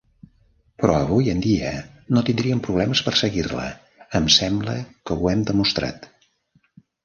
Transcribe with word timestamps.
Però 0.83 0.95
avui 0.99 1.29
en 1.33 1.43
dia 1.47 1.73
no 2.15 2.23
tindrien 2.31 2.63
problemes 2.69 3.03
per 3.09 3.15
seguir-la, 3.21 3.69
em 4.21 4.33
sembla 4.41 4.77
que 5.07 5.21
ho 5.23 5.33
hem 5.37 5.49
demostrat. 5.55 6.13